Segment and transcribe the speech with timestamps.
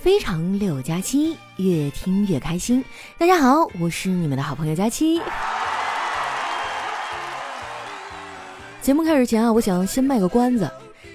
[0.00, 2.84] 非常六加七，越听越开心。
[3.18, 5.20] 大家好，我是你们的好朋友佳期。
[8.80, 10.70] 节目开始前啊，我想先卖个关子，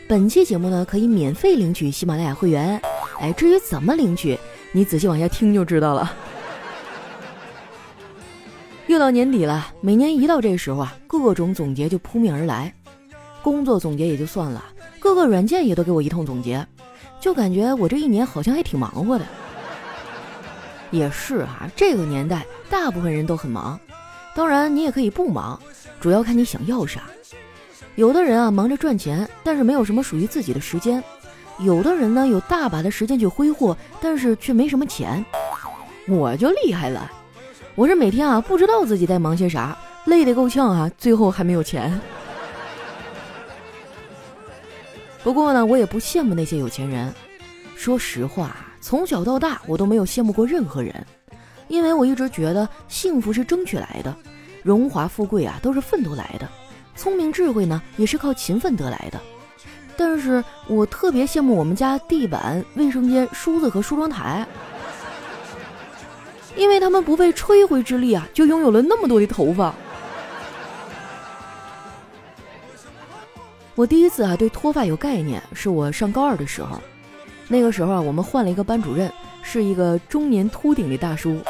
[0.06, 2.80] 本期节目呢可以免费领取喜马拉雅会员。
[3.22, 4.38] 哎，至于怎么领取，
[4.74, 6.14] 你仔细往下听就知道了。
[8.88, 12.74] 又到年底了，每年一到这时候啊，各种总结就扑面而来。
[13.42, 14.62] 工作总结也就算了，
[15.00, 16.68] 各个软件也都给我一通总结。
[17.24, 19.24] 就感觉我这一年好像还挺忙活的，
[20.92, 23.80] 也是哈，这个年代大部分人都很忙，
[24.36, 25.58] 当然你也可以不忙，
[26.02, 27.04] 主要看你想要啥。
[27.96, 31.02] 有的人啊忙着赚钱，但是没有什么属于自己的时间；
[31.60, 35.24] 有的人呢有大把的时间去挥霍，但是却没什么钱。
[36.10, 37.10] 我就厉害了，
[37.74, 39.78] 我这每天啊不知道自己在忙些啥，
[40.08, 41.98] 累得够呛啊，最后还没有钱。
[45.24, 47.14] 不过呢，我也不羡慕那些有钱人。
[47.76, 50.94] 说实话，从小到大我都没有羡慕过任何人，
[51.70, 54.14] 因为我一直觉得幸福是争取来的，
[54.62, 56.48] 荣华富贵啊都是奋斗来的，
[56.96, 59.20] 聪明智慧呢也是靠勤奋得来的。
[59.96, 64.46] 但是我特别羡慕我们家地板、卫生间、梳子和梳妆台，
[66.58, 69.74] 因为他们不费吹灰之力啊就拥有了那么多的头发。
[73.76, 76.80] 我第一次啊对脱发有概念，是我上高二的时候。
[77.48, 81.42] 那个时候啊，我们换了一个班主任，是一个中年秃顶的大叔。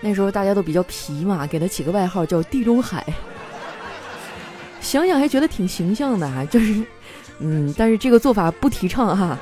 [0.00, 3.04] 那时候大家都比较皮嘛，给他起个外号叫地中海。
[4.80, 6.84] 想想还觉得挺形象的啊，就是，
[7.40, 9.36] 嗯，但是这个做法不提倡哈。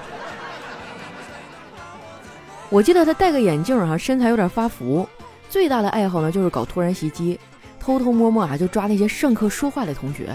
[2.70, 5.06] 我记得他戴个眼镜哈，身材有点发福。
[5.50, 7.38] 最大的爱好呢，就是搞突然袭击，
[7.78, 10.34] 偷偷摸摸啊就抓那些上课说话的同学。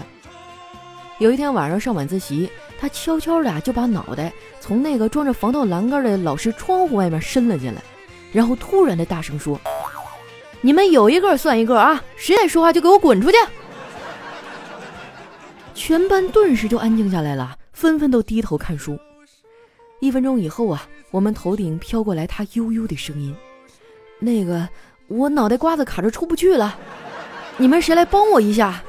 [1.22, 7.80] 有一天晚上上晚自习，他悄悄的就把脑袋从那个装着防盗栏杆的老师窗户外面伸了进来，
[8.32, 9.60] 然后突然的大声说
[10.62, 12.02] ：“你们有一个算一个啊！
[12.16, 13.36] 谁再说话就给我滚出去！”
[15.74, 17.20] 全班顿时就安静下？
[17.20, 18.98] 来了，纷纷都低头看书。
[20.00, 23.32] 一分钟以后啊，我们头顶飘过来他悠悠的声音
[24.18, 24.68] ：“那个，
[25.06, 26.76] 我脑袋瓜子卡着出不去了，
[27.58, 28.82] 你们谁来帮我一下？”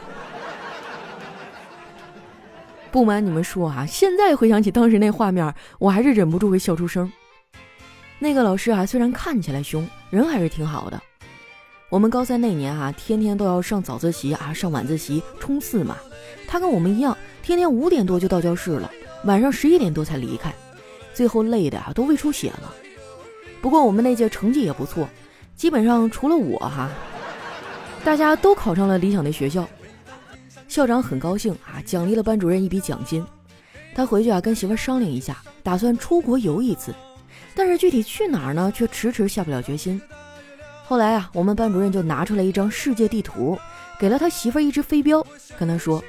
[2.94, 7.12] 不瞒你们说啊，现在回想起当时那画面，我还是忍不住会笑出声。
[8.20, 11.02] 那个老师啊，虽然看起来凶，人还是挺好的。
[11.90, 15.98] 我们高三那年啊，天天都要上早自习啊，上晚自习冲刺嘛。
[16.48, 18.92] 他跟我们一样，天天五点多就到教室了，
[19.26, 20.54] 晚上十一点多才离开，
[21.16, 22.72] 最后累的啊都胃出血了。
[23.60, 25.10] 不过我们那届成绩也不错，
[25.56, 26.92] 基本上除了我哈，
[28.04, 29.68] 大家都考上了理想的学校。
[30.68, 33.24] 校长很高兴啊，奖励了班主任一笔奖金。
[33.96, 36.94] 他回去啊，跟媳妇商量一下，打算出国游一次，
[37.56, 40.02] 但是具体去哪儿呢，却迟迟下不了决心。
[40.86, 43.58] 后来啊，我们班主任就拿出来一张世界地图，
[44.00, 45.26] 给了他媳妇一只飞镖，
[45.60, 46.04] 跟他说：“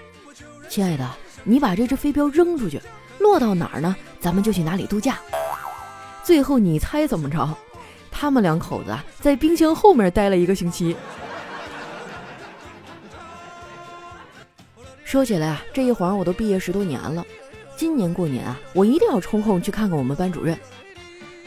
[0.69, 1.09] 亲爱的，
[1.45, 2.81] 你把这只飞镖扔出去，
[3.19, 5.19] 落到哪儿呢，咱们就去哪里度假。”
[6.25, 7.49] 最后你猜怎么着？
[8.11, 10.97] 他们两口子在冰箱后面待了一个星期。
[15.15, 17.25] 说起来啊，这一晃我都毕业十多年了。
[17.77, 20.59] 今年过年啊，我一定要抽空去看看我们班主任。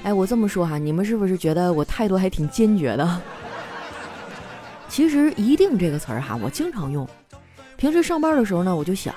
[0.03, 3.21] 哎，我这么说哈，你们是不是觉得我态度还挺坚决的？
[4.87, 7.05] 其实“一定”这个词儿哈，我经常用。
[7.75, 9.13] 平时上班的时候呢，我就想，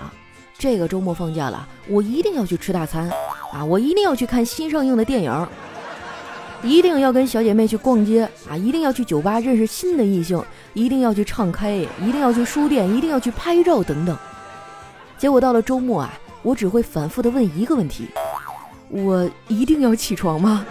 [0.59, 3.09] 这个周末放假了，我一定要去吃大餐
[3.53, 5.49] 啊，我一定要去看新上映的电影，
[6.65, 10.43] 一定要跟小姐妹去逛街啊，一定要去酒吧认识新的异性，
[10.75, 14.19] 一定要去唱 K，一定要去书店，一定要去拍照等等。
[15.21, 18.09] 结果到了周末啊，我只会反复的问一个问题：
[18.89, 20.65] 我一定要起床吗？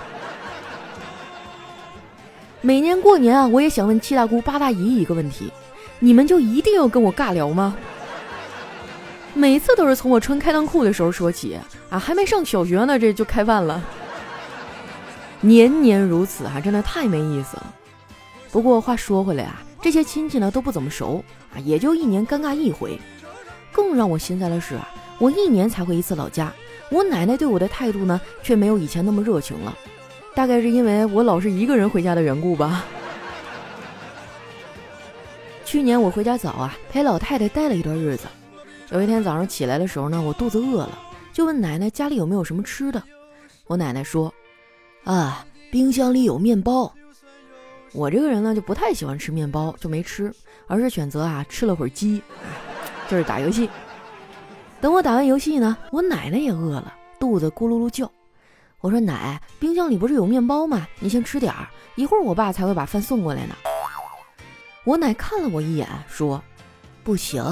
[2.60, 5.54] 每年过年啊，我也想问七大姑八大姨一个问题：
[6.00, 7.78] 你们就一定要跟我尬聊吗？
[9.36, 11.56] 每次都是从我穿开裆裤的时候说起
[11.92, 13.80] 啊，还没上小学呢，这就开饭了。
[15.42, 17.72] 年年如此啊，真的太没意思了。
[18.52, 23.00] 不过话说回来啊，这些亲戚呢都不怎么熟啊，也就一年尴尬一回。
[23.72, 24.88] 更让我心塞的是啊，
[25.20, 26.54] 我一年才回一次老家，
[26.90, 29.76] 我奶奶对我的态度呢，却没有以前那么热情了。
[30.36, 32.86] 大概是因为我老是一个人回家的缘故吧。
[35.66, 38.26] 去年我回家早啊，陪老太太待了一段日子。
[38.92, 40.98] 有一天早上起来的时候呢，我肚子饿了，
[41.32, 43.04] 就问奶奶家里有没有什么吃的。
[43.68, 44.34] 我奶奶说
[45.06, 46.92] ：“啊，冰箱里有面包。”
[47.94, 50.34] 我这个人呢就不太喜欢吃面包，就没吃，
[50.68, 52.22] 而是选择啊吃了会儿鸡。
[53.10, 53.68] 就是打游戏，
[54.80, 58.10] 等我打完游戏呢，我奶奶也饿了，肚子咕噜噜叫。
[58.82, 60.88] 我说奶，冰箱里不是有面包吗？
[61.00, 63.56] 你先吃点儿，一会儿我爸才会把饭送过来呢。
[64.84, 66.40] 我奶看了我一眼，说
[67.04, 67.44] ：“不行，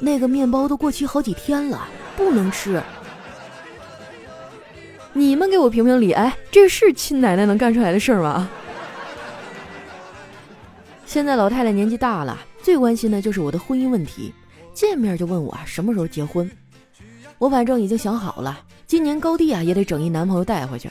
[0.00, 1.86] 那个面包都过期好几天了，
[2.16, 2.82] 不能吃。”
[5.12, 8.48] 你们给我评评理，哎，这是亲奶奶能干出来的事儿吗？
[11.04, 14.34] 现在老太太年纪大了，最关心的就是我的婚姻问题，
[14.72, 16.50] 见面就问我什么时候结婚。
[17.38, 20.90] 我反正已经想好了，今年高低啊也得整一男朋友带回去。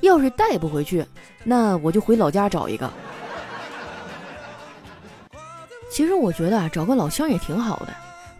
[0.00, 1.04] 要是带不回去，
[1.42, 2.90] 那我就回老家找一个。
[5.90, 7.88] 其实我觉得，找个老乡也挺好的，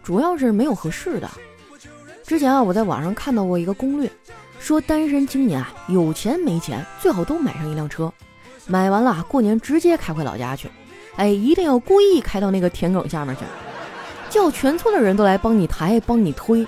[0.03, 1.27] 主要是没有合适的。
[2.23, 4.11] 之前啊，我在网上看到过一个攻略，
[4.59, 8.13] 说单身青年啊，有钱没钱最好都买上一辆车，
[8.67, 10.69] 买完了过年直接开回老家去。
[11.15, 13.41] 哎，一定要故意开到那个田埂下面去，
[14.29, 16.67] 叫全村的人都来帮你抬、帮你推，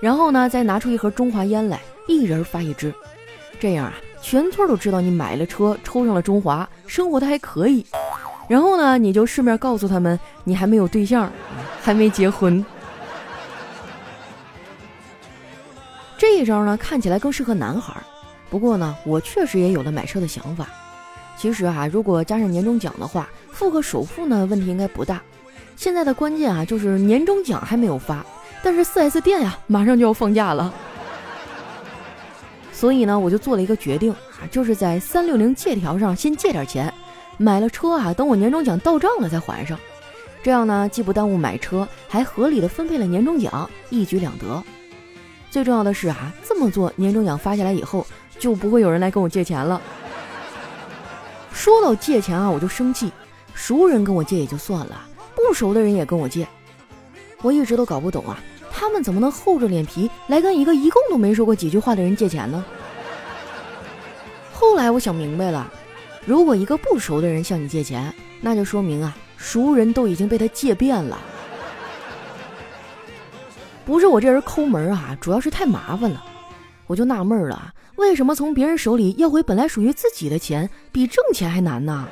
[0.00, 2.94] 然后呢，再拿出一盒中华烟来，一人发一支，
[3.58, 7.84] 这样啊，全村都知道你买了车，抽上了中华，生活的还可以。
[8.48, 11.30] 然后呢，你就顺便告诉他们，你还没有对象，
[11.82, 12.64] 还没结婚。
[16.16, 17.94] 这一招呢，看起来更适合男孩，
[18.48, 20.68] 不过呢，我确实也有了买车的想法。
[21.36, 25.20] 其实啊，如果加上年终奖的话，付个首付呢，问题应该不大。
[25.76, 28.24] 现在的关键啊，就是年终奖还没有发，
[28.62, 30.72] 但是 4S 店呀，马上就要放假了。
[32.72, 36.92] 所以呢，我就做了一个决定啊，就是在三六零借条上先借点钱，
[37.36, 39.78] 买了车啊，等我年终奖到账了再还上。
[40.42, 44.62] 这样呢，既不耽误买车，还合理的分配了年终奖，一举两得。
[45.50, 48.06] 最重要的是啊，这么做年终奖发下来以后，
[48.38, 49.80] 就不会有人来跟我借钱了。
[51.52, 53.12] 说到借钱啊，我就生气。
[53.54, 55.00] 熟人跟我借也就算了，
[55.46, 56.46] 不熟的人也跟我借，
[57.40, 58.36] 我一直都搞不懂啊，
[58.72, 62.64] 他们怎么能厚着脸皮来跟一个一共都没说过几句话的人借钱呢？
[64.52, 65.70] 后来我想明白了，
[66.24, 71.16] 如果一个不熟的人向你借钱，那就说明啊，熟人都已经被他借遍了。
[73.84, 76.24] 不是我这人抠门啊，主要是太麻烦了，
[76.88, 77.72] 我就纳闷了。
[77.94, 82.08] 为什么从别人手里要回本来属于自己的钱，比挣钱还难呢？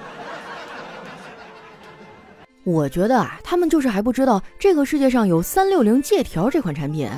[2.65, 7.09] 我觉得啊，他们就是还不知道这个世界上有三六零借条这款产品。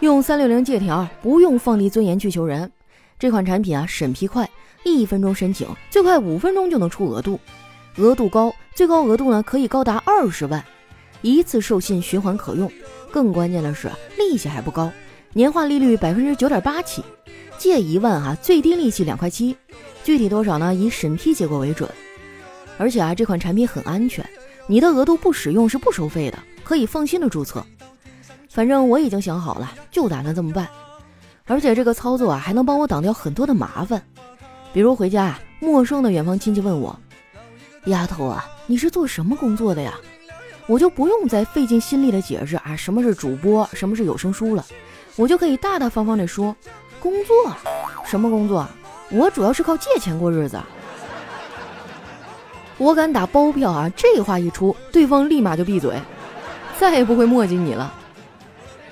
[0.00, 2.70] 用三六零借条不用放低尊严去求人，
[3.18, 4.48] 这款产品啊审批快，
[4.84, 7.38] 一分钟申请，最快五分钟就能出额度，
[7.96, 10.64] 额度高，最高额度呢可以高达二十万，
[11.22, 12.70] 一次授信循环可用，
[13.12, 14.90] 更关键的是利息还不高。
[15.32, 17.02] 年化利率百分之九点八起，
[17.58, 19.56] 借一万啊，最低利息两块七，
[20.02, 20.74] 具体多少呢？
[20.74, 21.88] 以审批结果为准。
[22.78, 24.24] 而且啊，这款产品很安全，
[24.66, 27.62] 你的额度不使用是不收费的，可以放心的注册。
[28.48, 30.66] 反正我已经想好了，就打算这么办。
[31.44, 34.02] 而且这个操作啊，还能帮我挡掉很多的麻烦，
[34.72, 36.98] 比如回家啊，陌生的远方亲戚问我
[37.86, 39.94] ：“丫头啊，你是做什么工作的呀？”
[40.68, 44.64] 我就不用再费尽心力的解释啊，什么是主播，什么是有声书了。
[45.16, 46.54] 我就可以大大方方的说，
[47.00, 47.56] 工作，
[48.04, 48.68] 什么工作？
[49.10, 50.60] 我主要是靠借钱过日子。
[52.78, 53.92] 我敢打包票啊！
[53.96, 56.00] 这话一出，对方立马就闭嘴，
[56.78, 57.92] 再也不会墨迹你了。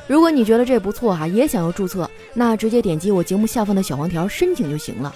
[0.09, 5.15] 如果你觉得这不错哈，也想要注册，那直接点击我节目下方的小黄条申请就行了。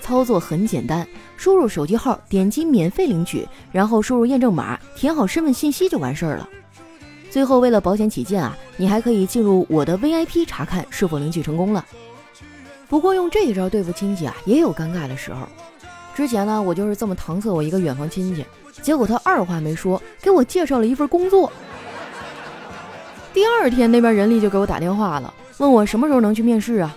[0.00, 1.06] 操作很简单，
[1.36, 6.48] 输入手机号，点击免费领取，然后输入验证码，填好身份信息就完事儿了。
[7.30, 11.84] 最后，为了保险起见啊，你还可以进入我的 VIP 查看是否领取成功了。
[12.88, 15.46] 不过用这一招对付亲戚啊，也有尴尬的时候。
[16.16, 18.42] 之前呢，我就是这么搪塞我一个远房亲戚，
[18.80, 21.52] 结果他二话没说，给我介绍了一份工作。
[23.34, 26.96] 第二天那边人力就给我打电话了，问我什么时候能去面试啊？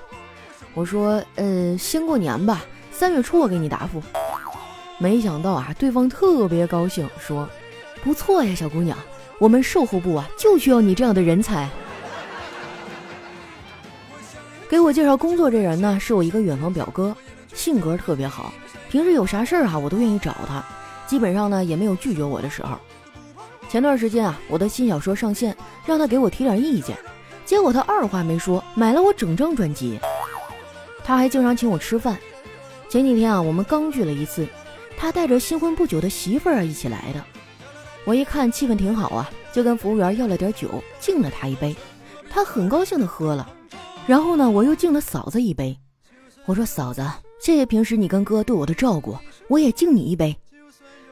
[0.74, 4.02] 我说，呃，先过年吧，三月初我给你答复。
[5.00, 7.46] 没想到啊，对方特别高兴，说，
[8.02, 8.98] 不错呀，小姑娘。
[9.38, 11.70] 我们售后部啊，就需要你这样的人才。
[14.70, 17.14] 给我介绍工作这人呢，是我一个远房表哥，
[17.54, 18.54] 性格特别好，
[18.90, 20.64] 平时有啥事儿啊，我都愿意找他，
[21.08, 22.78] 基本上呢也没有拒绝我的时候。
[23.70, 25.56] 前段时间啊，我的新小说上线，
[25.86, 26.98] 让他给我提点意见，
[27.46, 30.00] 结果他二话没说，买了我整张专辑。
[31.04, 32.18] 他还经常请我吃饭，
[32.90, 34.48] 前几天啊，我们刚聚了一次，
[34.98, 37.24] 他带着新婚不久的媳妇儿一起来的。
[38.06, 41.76] 我一看气氛挺好啊，就跟服务员要了点酒，敬了他一杯，
[42.28, 43.48] 他很高兴的喝了。
[44.08, 45.78] 然后呢，我又敬了嫂子一杯，
[46.46, 47.06] 我说嫂子，
[47.40, 49.18] 谢谢平时你跟哥对我的照顾，
[49.48, 50.36] 我也敬你一杯。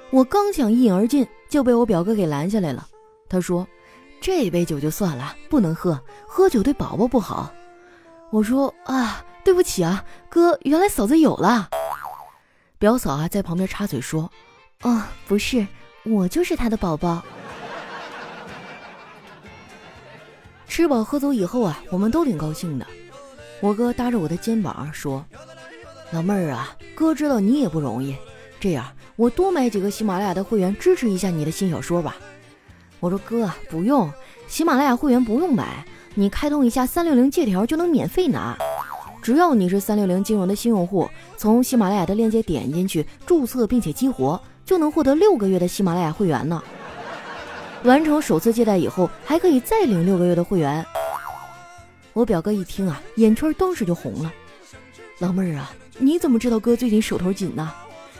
[0.09, 2.87] 我刚想一饮而尽，就被我表哥给拦下来了。
[3.29, 3.67] 他说
[4.21, 7.51] ：“这杯酒就算了，不能喝，喝酒对宝宝不好。”
[8.29, 11.69] 我说：“啊，对不起啊，哥，原来嫂子有了。
[12.77, 14.29] 表嫂啊，在旁边插嘴说
[14.83, 15.65] ：“哦，不是，
[16.03, 17.23] 我就是他的宝宝。”
[20.67, 22.85] 吃饱喝足以后啊，我们都挺高兴的。
[23.61, 25.25] 我哥搭着我的肩膀说
[26.11, 28.15] ：“老妹儿啊，哥知道你也不容易，
[28.59, 28.85] 这样
[29.15, 32.15] 我多买几个喜马拉雅的会员，支持一下你的新小说吧。”
[32.99, 34.11] 我说：“哥，不用，
[34.47, 35.85] 喜马拉雅会员不用买，
[36.15, 38.57] 你开通一下三六零借条就能免费拿。
[39.21, 46.63] 只要你是三六零金融的新用户，从喜马拉雅的链接点进去注册并且激活，就能获得六个月的喜马拉雅会员呢。”
[47.83, 50.83] 完成首次借贷以后，还可以再领六个月的会员。
[52.13, 54.33] 我表哥一听啊，眼圈当时就红了。
[55.19, 57.71] 老妹儿啊，你怎么知道哥最近手头紧呢？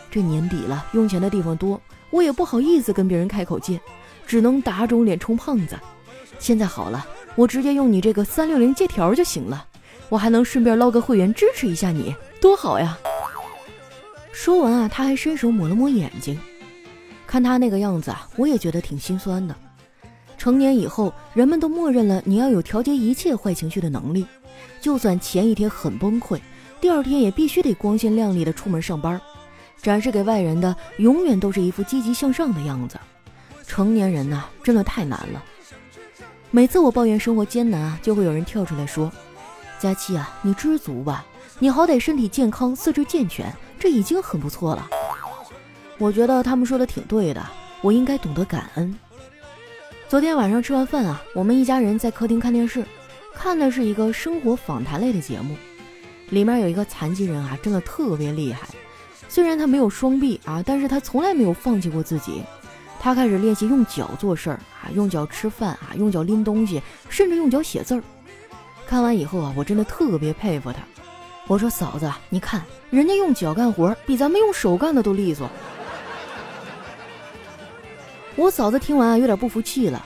[0.09, 1.79] 这年底了，用钱的地方多，
[2.09, 3.79] 我也不好意思跟别人开口借，
[4.25, 5.77] 只能打肿脸充胖子。
[6.39, 7.05] 现在好了，
[7.35, 9.65] 我直接用你这个三六零借条就行了，
[10.09, 12.97] 我还能顺便捞个会员支持一下你，多好呀！
[14.31, 16.39] 说完啊，他还伸手抹了抹眼睛。
[17.27, 19.55] 看他那个样子啊，我也觉得挺心酸的。
[20.37, 24.25] 成年以后，人们都默认了你要有调节一切坏情绪的能力，
[24.79, 26.39] 就算前一天很崩溃，
[26.79, 29.19] 第二天也必须得光鲜亮丽的出门上班，
[29.81, 32.97] 展示给外人的永远都是一副积极向上的样子。
[33.65, 35.43] 成年人呐，真的太难了。
[36.51, 39.11] 每次我抱怨生活艰难啊，就会有人跳出来说
[39.79, 41.25] ：“佳期啊，你知足吧，
[41.59, 44.87] 你好歹身体健康，四肢健全，这已经很不错了。”
[45.99, 47.45] 我觉得他们说的挺对的，
[47.81, 48.97] 我应该懂得感恩。
[50.07, 52.85] 昨天晚上吃完饭啊，我们一家人在客厅看电视，
[53.35, 55.57] 看的是一个生活访谈类的节目，
[56.29, 58.67] 里面有一个残疾人啊，真的特别厉害。
[59.29, 62.43] 虽然他没有双臂啊，但是他从来没有放弃过自己。
[62.99, 68.03] 他开始练习用脚做事儿啊，用脚吃饭啊，用脚拎东西，甚至用脚写字儿。
[68.87, 70.79] 看完以后啊，我真的特别佩服他。
[71.47, 75.49] 我说嫂子，你看人家用脚干活，比咱们用手干的都利索。
[78.35, 80.05] 我嫂子听完啊，有点不服气了。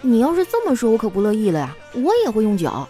[0.00, 1.76] 你要是这么说，我可不乐意了呀。
[1.92, 2.88] 我也会用脚。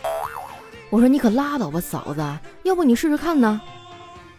[0.91, 2.21] 我说你可拉倒吧，嫂子，
[2.65, 3.61] 要不你试试看呢？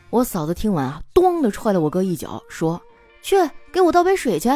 [0.09, 2.81] 我嫂子听完啊，咚的踹了我哥一脚，说
[3.23, 3.37] ：“去
[3.71, 4.49] 给我倒杯水去。”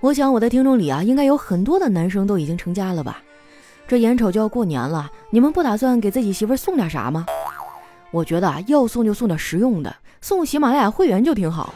[0.00, 3.22] 我想我的听众里啊，应该有很多的男生都已经成家了吧？
[3.86, 7.26] 这眼瞅就要过年了，你们不打算给自己媳妇送点啥吗？
[8.10, 11.74] 我觉得啊，要送就送点实用的，送喜马拉雅会员就挺好。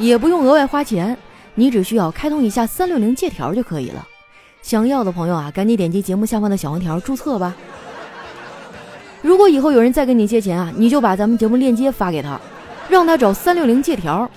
[0.00, 1.16] 也不用额外花钱，
[1.54, 4.04] 你只需要开通一下三六零借条就可以了。
[4.64, 7.54] 想要的朋友啊，赶紧点击节目下方的小黄条注册吧。
[9.20, 12.40] 如果以后有人再跟你借钱啊，你就把咱们节目链接发给他，
[12.88, 14.28] 让他找三六零借条。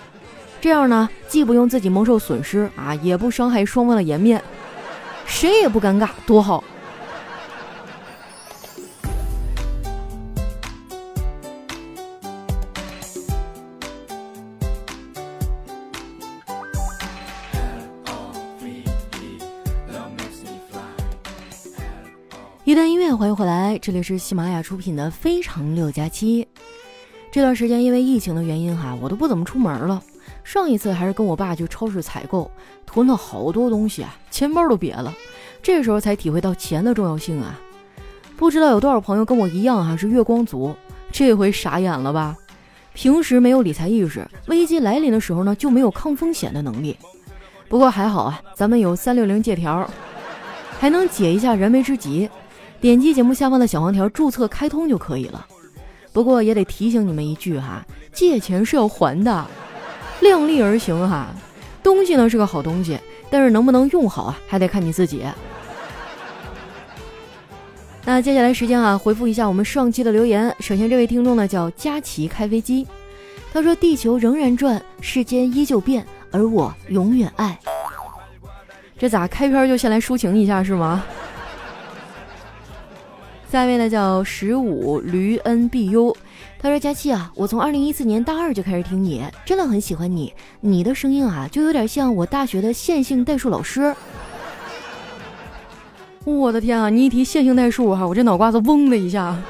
[0.60, 4.44] 这样呢，既不用自己蒙受损失啊，也不伤害双方的颜面，
[5.26, 6.62] 谁也不尴尬，多好。
[23.88, 26.44] 这里是喜马拉雅出品的《非常六加七》。
[27.32, 30.04] 这段时间因为疫情的原因哈，我都不怎么出门了。
[30.44, 32.52] 上一次还是跟我爸去超市采购，
[32.86, 35.16] 囤了好多东西啊，钱包都瘪了。
[35.64, 37.58] 这时候才体会到钱的重要性啊！
[38.36, 40.76] 不知道有多少朋友跟我一样哈，是月光族，
[41.10, 42.36] 这回傻眼了吧？
[42.94, 46.98] 平时没有理财意识，危机来临的时候呢，就没有抗风险的能力。
[47.70, 49.90] 不过还好啊，咱们有三六零借条，
[50.78, 52.30] 还能解一下燃眉之急。
[52.80, 55.46] 点击节目下方的小黄条注册开通就可以了。
[56.14, 59.46] 不过也得提醒你们一句哈，借钱是要还的，
[60.22, 61.28] 量力而行哈。
[61.84, 65.24] 东西呢是个好东西，但是能不能用好啊，还得看你自己。
[68.06, 70.56] 那接下来时间啊，回复一下我们上期的留言。
[70.60, 72.88] 首先这位听众呢叫佳琪开飞机，
[73.52, 77.60] 他说：“地球仍然转，世间依旧变，而我永远爱。”
[78.98, 81.04] 这咋开篇就先来抒情一下是吗？
[83.50, 86.16] 下一位呢叫十五驴 N B U，
[86.60, 93.96] 他说：“佳期啊，我从二零一四年大二就开始听你，真的很喜欢你，你的声音啊，就有点像我大学的线性代数老师。
[96.26, 99.42] ”我的天啊，你一提线性代数哈，我这脑瓜子嗡的一下。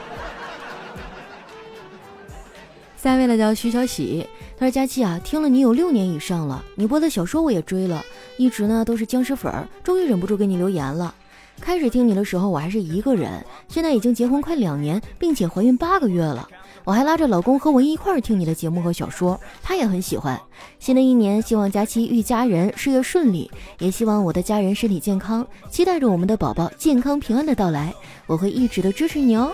[2.95, 4.27] 下一位呢叫徐小喜，
[4.59, 8.05] 他说：“佳期啊，听了你有六年以上了，你播的小说我也追了，
[8.37, 11.15] 一直呢都是僵尸粉儿，终于忍不住给你留言了。”
[11.59, 16.47] 开始听你的时候，我还是一个人，现在已经结婚快两年，并且怀孕八个月了。
[16.85, 20.39] 我还拉着老公和我一块儿听你的节目和小说，他也很喜欢。
[20.79, 27.93] 新的一年，希望佳期遇家人，事业顺利，也希望我的家人身体健康，期待着我们的宝宝健康平安的到来。
[28.25, 29.51] 我会一直的支持你哦。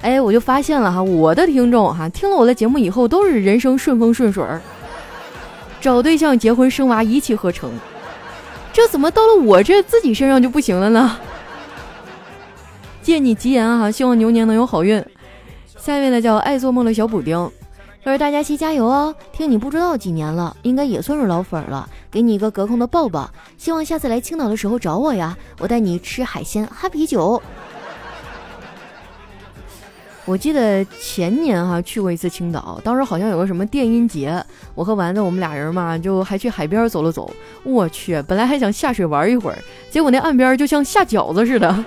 [0.00, 4.62] 哎，我就发现了哈，我的听众哈，听了我的节目以后都是人生顺风顺水儿，
[5.82, 7.70] 找对象、结婚、生娃一气呵成。
[8.76, 11.18] 这怎么到了我这自己身上就不行了呢？
[13.00, 15.02] 借你吉言哈，希望牛年能有好运。
[15.78, 17.50] 下一位呢叫爱做梦的小补丁，
[18.04, 19.14] 他说：“大家齐加油哦！
[19.32, 23.30] 听你不知道几年了，应该也算是老粉了，给你一个隔空的抱抱。
[23.56, 27.40] 希望下次来青岛的时候找我呀，我带你吃海鲜、喝啤酒。”
[30.26, 37.32] 我记得前年哈去过一次青岛，当时好像有个什么电音节，我和丸子我们俩人嘛，就还去海边走了走。
[37.62, 41.84] 我去，本来还想下水玩一会儿，结果那岸边就像下饺子似的，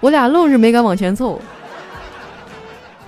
[0.00, 1.38] 我俩愣是没敢往前凑。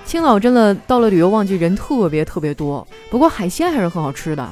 [0.05, 4.47] 青岛真的到了旅游旺季，人特别特别多，不过海鲜还是很好吃的。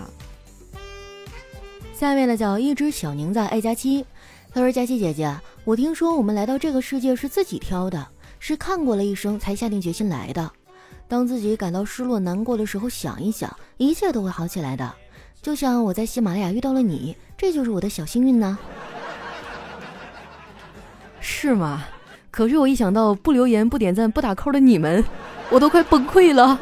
[1.95, 4.03] 下一位呢叫一只小宁在爱佳期，
[4.55, 8.07] 他说：“佳期姐姐，我听说我们来到这个世界是自己挑的。”
[8.39, 10.51] 是看过了一生才下定决心来的。
[11.09, 14.93] 当自己感到失落难过的时候，想一想，一切都会好起来的。
[15.41, 18.59] 就像我在喜马拉雅遇到了你，这就是我的小幸运呢。
[21.21, 21.85] 是吗？
[22.31, 25.05] 可是我一想到不留言、不点赞、不打 call 的你们，
[25.49, 26.59] 我都快崩溃了。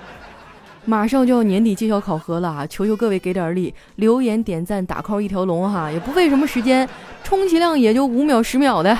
[0.84, 2.66] 马上就要年底绩效考核了啊！
[2.66, 6.88] 求求各位给点力，留言、点赞、打 call 一条龙哈，也不费什么时间，
[7.22, 8.98] 充其量也就五秒、十秒的。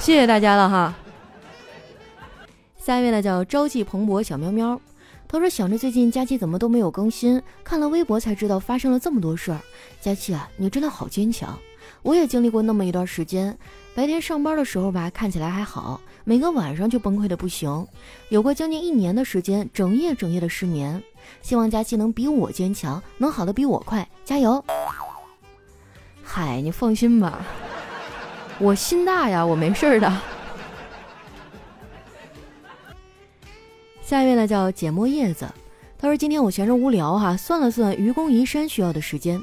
[0.00, 0.94] 谢谢大家了哈。
[2.78, 4.80] 下一位呢叫朝气蓬勃小喵喵，
[5.28, 9.60] 他说想着最近佳期怎么都没有更新，看了微博才知道发生了这么多事儿。
[10.00, 11.56] 佳期啊，你真的好坚强，
[12.02, 13.56] 我也经历过那么一段时间，
[13.94, 17.86] 白天上班的时候吧，看起来还好，每个晚上就崩溃的不行，
[18.30, 21.00] 有过将近一年的时间，整夜整夜的失眠。
[21.42, 24.64] 希望佳期能比我坚强，能好的比我快，加油！
[26.24, 27.44] 嗨，你放心吧。
[28.60, 30.12] 我心大呀，我没事的。
[34.02, 35.48] 下一位呢叫简墨叶子，
[35.98, 39.40] 他说：“今天我闲着无聊哈，算了算愚公移山需要的时间。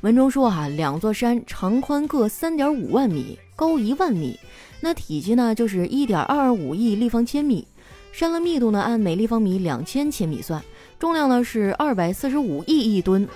[0.00, 4.36] 文中说哈，两座山长宽各三点五万米，高一万米，
[4.80, 7.68] 那体积呢就是一点二五亿立方千米。
[8.10, 10.60] 山的密度呢按每立方米两千千米算，
[10.98, 13.28] 重量呢是二百四十五亿亿吨。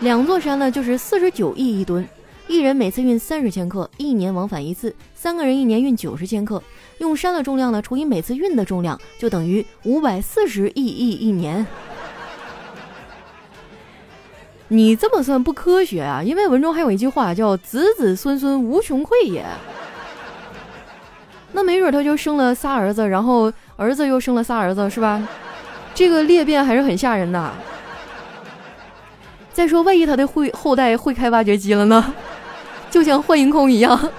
[0.00, 2.06] 两座山呢就是四十九亿亿吨。”
[2.52, 6.62] 一人每次运三十千克，一年往返一次，三个人一年运九十千克。
[6.98, 11.66] 用山的重量呢除以每次运的重量，就等于五百四十亿亿一年。
[14.68, 16.22] 你这么算不科学啊！
[16.22, 19.46] 因为文中还有一句话叫“子子孙孙无穷匮也”。
[21.52, 25.26] 那没准他就生了仨儿子，然后儿子又生了仨儿子，是吧？
[25.94, 27.50] 这个裂变还是很吓人的。
[29.54, 32.14] 再说，万一他的会后代会开挖掘机了呢？
[32.92, 33.98] 就像幻影空一样。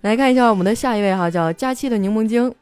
[0.00, 2.54] 来看一下我们的下一位哈，叫佳期的柠檬精。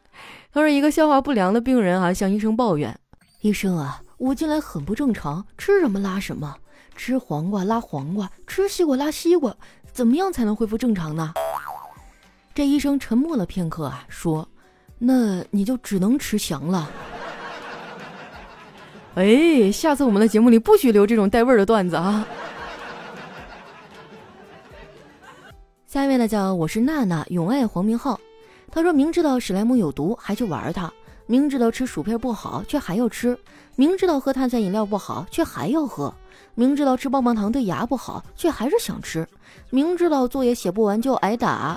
[0.53, 2.99] 他说，一个消化不良的病人啊，向医生抱怨
[3.43, 6.57] ：“医生啊，我近来很不正常，吃什么拉什么，
[6.97, 9.55] 吃黄瓜拉黄瓜，吃西瓜拉西瓜，
[9.93, 11.35] 怎么样才能恢复正常呢？”
[12.55, 14.49] 这医生沉默了片刻啊，说
[14.99, 16.91] ：“那你就只能吃翔了。”
[19.17, 22.25] 哎，下次我们的节目里不许留这种带味儿的段子啊！
[25.85, 28.19] 下一位呢，叫我是娜娜，永爱黄明昊。
[28.71, 30.91] 他说明知道史莱姆有毒还去玩它，
[31.27, 33.37] 明知道吃薯片不好却还要吃，
[33.75, 36.15] 明知道喝碳酸饮料不好却还要喝，
[36.55, 39.27] 明知道吃棒棒糖对牙不好却还是想吃，
[39.71, 41.77] 明知道作业写不完就挨打，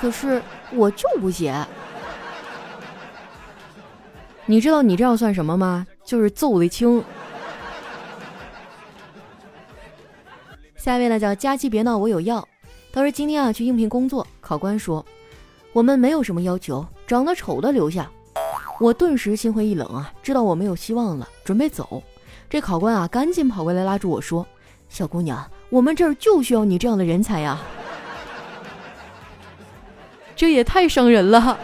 [0.00, 1.54] 可是我就不写。
[4.46, 5.86] 你知道你这样算什么吗？
[6.10, 7.04] 就是揍的轻。
[10.76, 12.48] 下一位呢叫佳期别闹我有药，
[12.92, 15.06] 他说今天啊去应聘工作，考官说
[15.72, 18.10] 我们没有什么要求，长得丑的留下。
[18.80, 22.02] 我顿时心灰意冷啊，知道我没有希望了，准备走。
[22.48, 24.44] 这考官啊赶紧跑过来拉住我说
[24.90, 27.56] ：“小姑娘，我们这儿就需要你这样的人才呀。”
[30.34, 31.56] 这也太伤人了。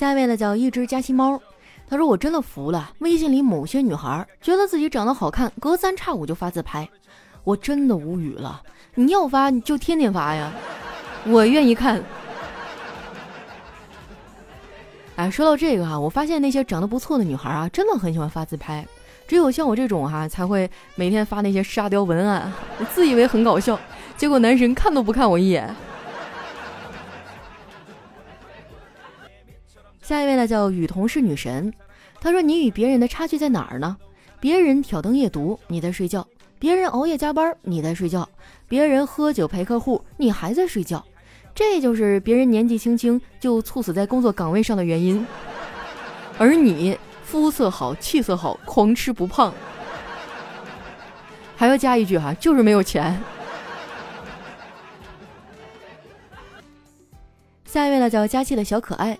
[0.00, 1.38] 下一位呢叫一只佳期猫，
[1.86, 6.88] 他说我真的服了，微信里某些女孩觉得自己长得好看，隔三差五就发自拍，
[7.44, 8.62] 我真的无语了。
[8.94, 10.50] 你要发你就天天发呀，
[11.26, 12.02] 我愿意看。
[15.16, 18.82] 哎，说到这个哈，我发现那些长得不错的女孩啊，真的很喜欢发自拍，
[19.28, 22.50] 只有像我这种哈才会每天发那些沙雕文案，
[22.94, 23.78] 自以为很搞笑，
[24.16, 25.76] 结果男神看都不看我一眼。
[30.10, 31.72] 下一位呢叫雨桐是女神，
[32.20, 33.96] 她说你与别人的差距在哪儿呢？
[34.40, 36.20] 别人挑灯夜读，你在睡觉；
[36.58, 38.24] 别人熬夜加班，你在睡觉；
[38.66, 41.00] 别人喝酒陪客户，你还在睡觉。
[41.54, 45.24] 这就是别人年纪轻轻就猝死在工作岗位上的原因，
[46.38, 49.54] 而你肤色好、气色好，狂吃不胖。
[51.54, 53.16] 还要加一句哈，就是没有钱。
[57.64, 59.16] 下一位呢叫佳期的小可爱，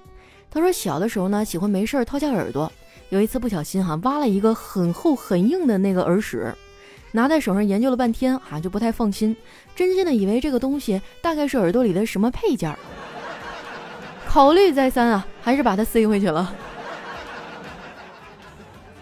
[0.51, 2.71] 他说小的时候呢喜欢没事掏下耳朵，
[3.11, 6.53] 有一次不小心哈挖了一个很厚很硬的那个耳屎。
[7.13, 9.37] 拿在手上研究了半天，哈就不太放心，
[9.75, 12.79] 真心的以为这个东西大概是耳朵里的什么配件儿。
[14.29, 16.55] 考虑再三啊，还是把它塞回去了。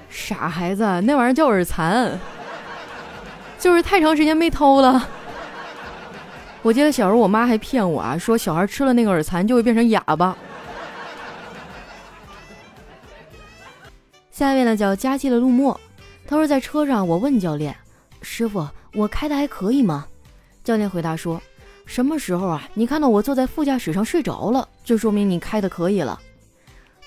[0.08, 2.18] 傻孩子，那玩意儿叫耳残，
[3.58, 5.06] 就是太长时间没掏了。
[6.62, 10.34] 我记得小时候我妈还骗我啊，说小孩吃了那个耳残就会变成哑巴。
[14.38, 15.80] 下一位呢叫佳期的陆墨，
[16.24, 17.74] 他说在车上我问教练。
[18.22, 20.06] 师傅，我开的还可以吗？
[20.62, 21.42] 教练回答说
[21.86, 22.62] ：“什么时候啊？
[22.74, 26.20] 你看到我坐在副驾驶上睡着了，就说明你开的可以了。”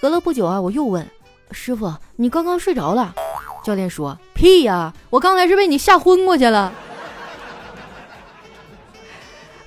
[0.02, 1.08] 隔了不久啊，我又问
[1.52, 3.15] 师傅：“你刚刚睡着了？”
[3.63, 6.74] 教练说：“屁呀，我刚才是被你吓昏过去了。”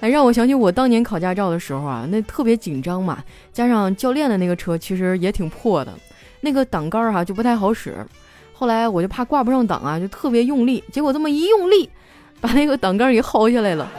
[0.00, 3.24] 哎，让我想起我当年考驾照的时候啊，那特别紧张嘛，
[3.54, 5.90] 加上教练的那个车其实也挺破的，
[6.44, 8.06] 那个挡杆儿哈就不太好使。
[8.52, 11.90] 后来我就怕挂不上档啊，就特别用力，结果这么一用力，
[12.40, 13.90] 把那个挡杆给薅下来了。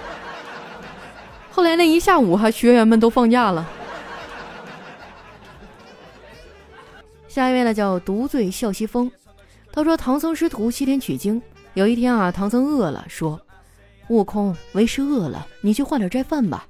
[1.51, 3.67] 后来那一下午，哈，学员们都放假了。
[7.27, 9.12] 下一位呢，叫独醉笑西风。
[9.73, 11.41] 他说：“唐僧师徒西天取经，
[11.73, 13.38] 有一天啊，唐僧饿了，说
[14.08, 16.65] ：‘悟空，为师饿了，你去换点斋饭吧。’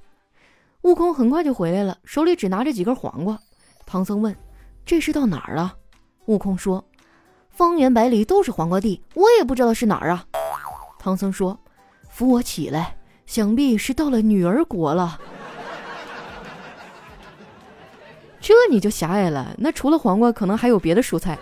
[0.82, 3.38] 悟空很快就回来了，手里只拿着几根黄瓜。
[3.86, 4.34] 唐僧问
[4.86, 5.76] ：‘这是到哪儿了？’
[6.24, 6.82] 悟空说。”
[7.50, 10.24] 方圆百里都是黄瓜地，我也不知道是哪儿啊。
[10.98, 11.58] 唐僧说
[12.10, 15.18] ：“扶我起来，想必是到了女儿国了。”
[18.38, 21.38] 这你就狭隘了，那除了黄瓜，可能还有别的蔬菜。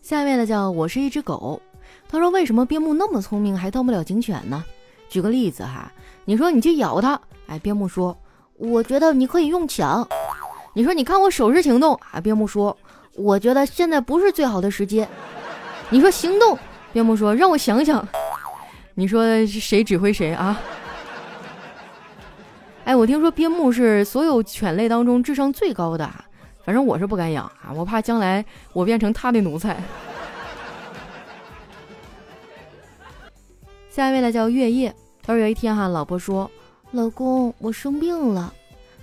[0.00, 1.60] 下面的叫我是一只狗，
[2.08, 4.64] 他说：“为什么边牧那么聪明还当不了警犬呢？”
[5.10, 5.92] 举个例子哈，
[6.24, 8.16] 你说你去咬它，哎，边牧说
[8.58, 10.06] ：“我觉得你可以用抢。”
[10.74, 12.20] 你说，你看我手势行动啊？
[12.20, 12.76] 边牧说
[13.16, 15.06] ：“我觉得现在不是最好的时机。”
[15.88, 16.58] 你说行动，
[16.92, 18.06] 边牧说：“让我想想。”
[18.94, 20.60] 你说谁指挥谁啊？
[22.84, 26.08] 哎，我听说边牧是所有犬类当中智商最高的，
[26.64, 29.76] 反正我是不敢养啊，我怕将来我变成他的奴才。
[33.90, 36.50] 下一位呢叫月夜，他说有一天哈，老婆说
[36.96, 38.52] ：“老公，我生病了，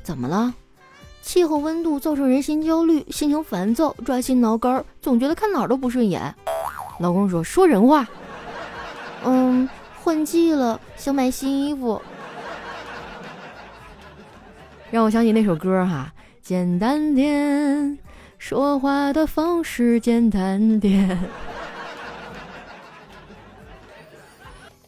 [0.01, 0.53] 怎么了？”
[1.21, 6.35] 气候温度造成人心焦虑，心情烦躁，抓心挠肝，总觉得看哪儿都不顺眼。
[6.99, 8.05] 老公说：“说人话。”
[9.23, 9.69] 嗯，
[10.01, 12.01] 换季了，想买新衣服。
[14.91, 17.97] 让我想起那首歌哈，简单点，
[18.37, 21.17] 说话的方式简单点。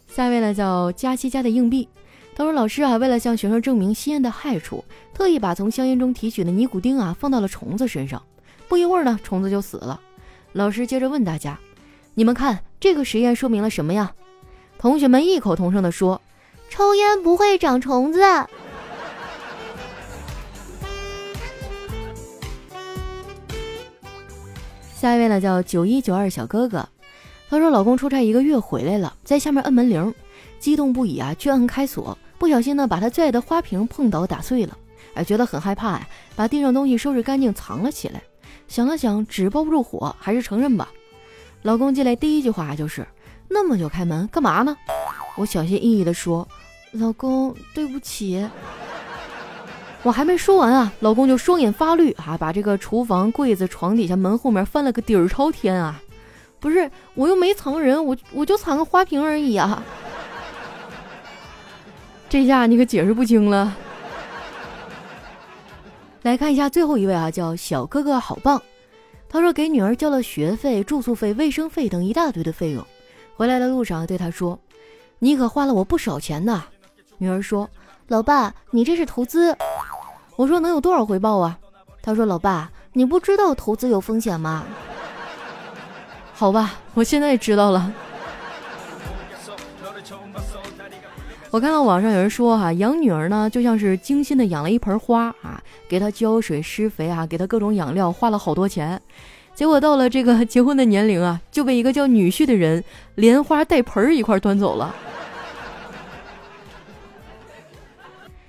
[0.08, 1.88] 下一位呢，叫佳期家的硬币。
[2.38, 8.22] 他说：“老师啊，为了向学生证明吸烟的害处，特意把从香烟中提取的尼古丁啊放到了虫子身上。
[8.68, 10.02] 不一会儿呢，虫子就死了。
[10.52, 11.58] 老师接着问大家
[12.14, 14.14] ：‘你们看这个实验说明了什么呀？’
[14.78, 16.22] 同学们异口同声地说
[16.70, 18.20] ：‘抽烟不会长虫子。
[24.94, 26.90] ’下一位呢，叫九一九二小哥哥。
[27.50, 30.14] 他说：‘老公出差一个月回来了，在下面摁门铃，
[30.60, 34.78] 激动不已啊，去摁开锁。’”不小心呢，把他最爱的花瓶碰倒打碎了，
[35.16, 38.22] 哎，觉得很害怕呀，把地上东西收拾干净藏了起来。
[38.68, 40.90] 想了想，纸包不住火，还是承认吧。
[41.64, 43.04] 老公进来第一句话就是
[43.50, 44.78] ：“那么久开门干嘛呢？”
[45.38, 46.48] 我小心翼翼地说
[46.94, 48.48] ：“老公，对不起。”
[50.04, 56.00] 我还没说完啊，老公就双眼发绿啊，把这个厨房柜子、床底下、门后面翻了个底儿朝天啊！
[56.60, 59.84] 不是，我又没藏人，我我就藏个花瓶而已啊。
[62.28, 63.76] 这下你可解释不清了。
[66.24, 68.62] 来看一下最后一位啊，叫小哥哥好棒。
[69.30, 72.86] 他说给女儿交了学费、住宿费、卫生费等一大堆的费用，
[73.36, 74.58] 回来的路上对他说
[75.20, 76.64] ：“你可花了我不少钱呢。”
[77.20, 77.70] 女儿说
[78.08, 79.56] ：“老爸，你这是投资。”
[80.36, 81.60] 我说：“能有多少回报啊？”
[82.02, 84.66] 他说：“老爸，你不知道投资有风险吗？”
[86.34, 87.92] 好吧，我现在知道了。
[91.56, 99.02] 我看到网上有人说哈，养女儿呢就像是精心的养了一盆花啊，给她浇水施肥啊，给她各种养料，花了好多钱。
[99.54, 102.84] 结果到了这个 结婚的年龄啊，就被一个叫女婿的人
[103.16, 104.94] 连花带盆儿一块端走了。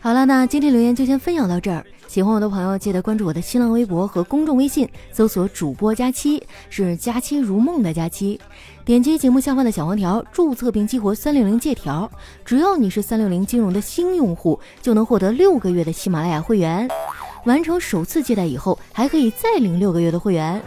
[0.01, 1.87] 好了，那今天留言就先分享到这儿。
[2.09, 8.40] 喜欢我的朋友，记得关注我的新浪微博和公众微信，搜索“主播佳期”，是“佳期如梦”的佳期。
[8.85, 12.11] 点击节目下方的小黄条，注册并激活三六零借条。
[12.45, 16.88] 只要你是三六零金融的新用户，就能获得六个月的喜马拉雅会员。
[17.45, 20.62] 完成首次借贷以后，还可以再领六个月的会员。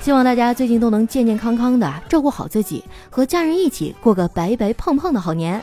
[0.00, 5.60] 希望大家最近都能健健康康的，照顾好自己，和家人一起过个白白胖胖的好年。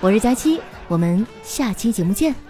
[0.00, 2.45] 我是佳期，我们下期节目见。